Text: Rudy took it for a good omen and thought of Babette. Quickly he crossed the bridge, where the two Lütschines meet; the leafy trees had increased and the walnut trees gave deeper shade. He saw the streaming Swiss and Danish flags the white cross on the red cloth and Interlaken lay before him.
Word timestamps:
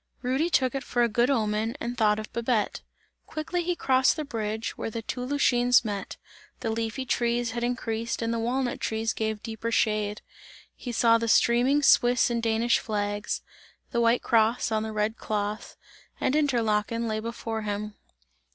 Rudy 0.23 0.49
took 0.49 0.73
it 0.73 0.83
for 0.83 1.03
a 1.03 1.07
good 1.07 1.29
omen 1.29 1.77
and 1.79 1.95
thought 1.95 2.17
of 2.17 2.33
Babette. 2.33 2.81
Quickly 3.27 3.61
he 3.61 3.75
crossed 3.75 4.15
the 4.15 4.25
bridge, 4.25 4.71
where 4.75 4.89
the 4.89 5.03
two 5.03 5.19
Lütschines 5.21 5.85
meet; 5.85 6.17
the 6.61 6.71
leafy 6.71 7.05
trees 7.05 7.51
had 7.51 7.63
increased 7.63 8.23
and 8.23 8.33
the 8.33 8.39
walnut 8.39 8.79
trees 8.79 9.13
gave 9.13 9.43
deeper 9.43 9.69
shade. 9.69 10.23
He 10.75 10.91
saw 10.91 11.19
the 11.19 11.27
streaming 11.27 11.83
Swiss 11.83 12.31
and 12.31 12.41
Danish 12.41 12.79
flags 12.79 13.43
the 13.91 14.01
white 14.01 14.23
cross 14.23 14.71
on 14.71 14.81
the 14.81 14.91
red 14.91 15.17
cloth 15.17 15.77
and 16.19 16.35
Interlaken 16.35 17.07
lay 17.07 17.19
before 17.19 17.61
him. 17.61 17.93